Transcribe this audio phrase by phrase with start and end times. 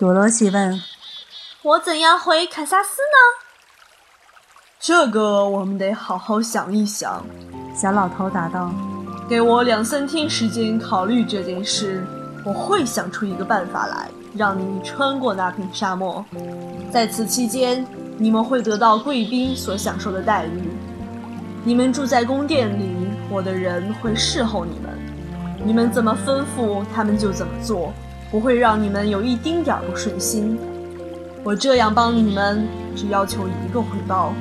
[0.00, 0.80] 多罗西问
[1.60, 3.44] ：“我怎样回堪萨斯呢？”
[4.80, 7.22] 这个我们得好好想一想。
[7.76, 8.72] 小老头答道
[9.28, 12.02] ：“给我两三天时间考虑这件事，
[12.46, 16.24] 我会想出一个办法来，让你穿过那片沙漠。
[16.90, 17.86] 在此期间，
[18.16, 20.70] 你们会得到贵宾所享受的待遇。
[21.62, 24.98] 你们住在宫殿里，我的人会侍候你们。
[25.62, 27.92] 你们怎么吩咐，他们就怎么做，
[28.30, 30.58] 不会让你们有一丁点儿不顺心。
[31.42, 34.32] 我这样帮你们，只要求一个回报：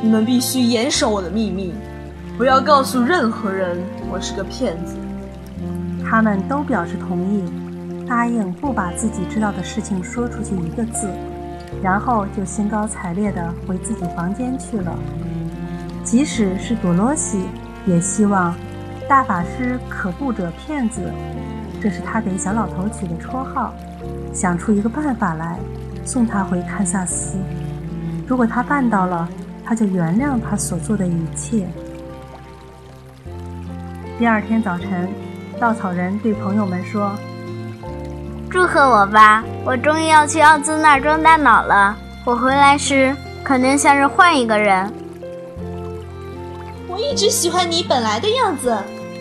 [0.00, 1.72] 你们必须严守我的秘密。”
[2.38, 3.76] 不要告诉任何人
[4.08, 4.94] 我是个骗子。
[6.08, 7.42] 他们都表示同意，
[8.06, 11.10] 答应不把自己知道的事情说出去一个字，
[11.82, 14.96] 然后就兴高采烈地回自己房间去了。
[16.04, 17.40] 即使是多罗西，
[17.86, 18.54] 也希望
[19.08, 21.10] 大法师可不者骗子，
[21.80, 23.72] 这是他给小老头取的绰号，
[24.34, 25.58] 想出一个办法来
[26.04, 27.38] 送他回堪萨斯。
[28.26, 29.26] 如果他办到了，
[29.64, 31.66] 他就原谅他所做的一切。
[34.18, 35.08] 第二天早晨，
[35.58, 37.16] 稻草人对朋友们说
[38.50, 41.96] ：“祝贺我吧，我终于要去奥兹那儿装大脑了。
[42.26, 44.92] 我回来时肯定像是换一个人。”
[46.88, 48.76] 我一直喜欢你本来的样子，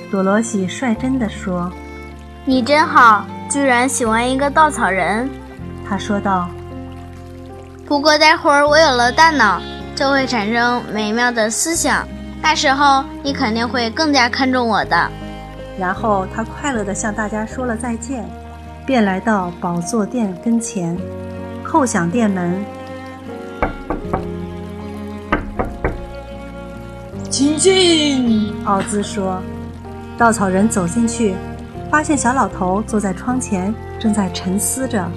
[0.09, 1.71] 多罗西率真的说
[2.45, 5.29] ：“你真好，居然喜欢一个稻草人。”
[5.87, 6.49] 他说道
[7.85, 9.61] ：“不过待会儿我有了大脑，
[9.95, 12.07] 就会产生美妙的思想。”
[12.41, 15.11] 那时候你肯定会更加看重我的。
[15.77, 18.25] 然后他快乐地向大家说了再见，
[18.85, 20.97] 便来到宝座殿跟前，
[21.65, 22.63] 叩响殿门。
[27.29, 29.41] 请进，奥兹说。
[30.17, 31.35] 稻草人走进去，
[31.91, 35.07] 发现小老头坐在窗前，正在沉思着。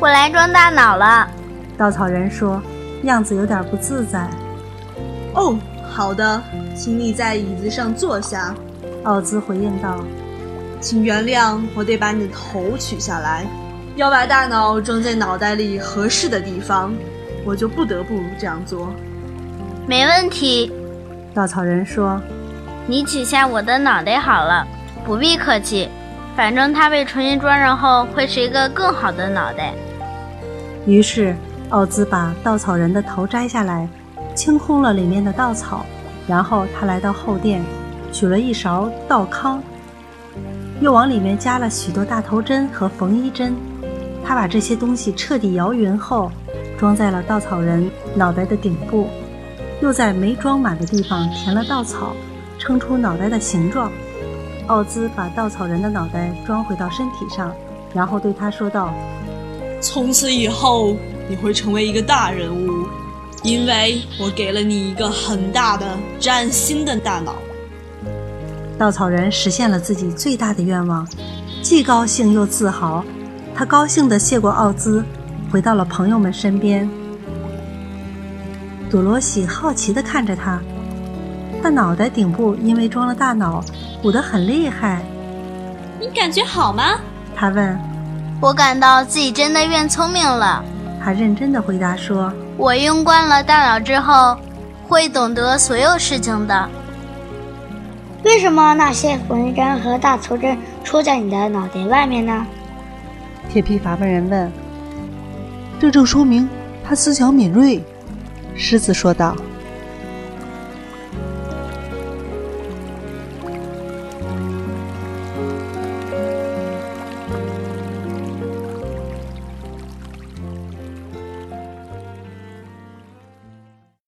[0.00, 1.28] 我来装大脑了，
[1.76, 2.60] 稻草人说，
[3.04, 4.28] 样子有点不自在。
[5.34, 5.56] 哦。
[5.90, 6.40] 好的，
[6.76, 8.54] 请你在椅子上坐下。”
[9.02, 10.04] 奥兹回应道。
[10.80, 13.44] “请原谅，我得把你的头取下来，
[13.96, 16.94] 要把大脑装在脑袋里合适的地方，
[17.44, 18.92] 我就不得不这样做。
[19.88, 20.70] ”“没问题。”
[21.34, 22.20] 稻草人说
[22.90, 24.66] ，“你取下我的脑袋好了，
[25.04, 25.90] 不必客气。
[26.34, 29.74] 反正它被重新装上后，会是一个更好的脑袋。”
[30.86, 31.36] 于是，
[31.68, 33.86] 奥兹把稻草人的头摘下来。
[34.34, 35.84] 清空了里面的稻草，
[36.26, 37.60] 然后他来到后殿，
[38.12, 39.60] 取了一勺稻糠，
[40.80, 43.54] 又往里面加了许多大头针和缝衣针。
[44.24, 46.30] 他把这些东西彻底摇匀后，
[46.78, 49.08] 装在了稻草人脑袋的顶部，
[49.82, 52.14] 又在没装满的地方填了稻草，
[52.58, 53.90] 撑出脑袋的形状。
[54.66, 57.54] 奥兹把稻草人的脑袋装回到身体上，
[57.94, 58.92] 然后对他说道
[59.80, 60.96] ：“从此以后，
[61.28, 62.86] 你会成为一个大人物。”
[63.44, 65.86] 因为我给了你一个很大的
[66.18, 67.36] 崭新的大脑，
[68.76, 71.06] 稻草人实现了自己最大的愿望，
[71.62, 73.04] 既高兴又自豪。
[73.54, 75.04] 他高兴地谢过奥兹，
[75.52, 76.90] 回到了朋友们身边。
[78.90, 80.60] 多罗西好奇地看着他，
[81.62, 83.62] 他脑袋顶部因为装了大脑，
[84.00, 85.02] 鼓得很厉害。
[86.00, 86.98] 你感觉好吗？
[87.34, 87.78] 他问。
[88.40, 90.64] 我感到自己真的变聪明了。
[91.02, 92.32] 他认真的回答说。
[92.56, 94.36] 我用惯了大脑之后，
[94.86, 96.68] 会懂得所有事情的。
[98.24, 102.46] 为什么那些缝衣针和大头针戳在你的脑袋外面呢？
[103.48, 104.52] 铁皮伐木人问。
[105.80, 106.48] 这正说明
[106.84, 107.82] 他思想敏锐，
[108.56, 109.36] 狮子说道。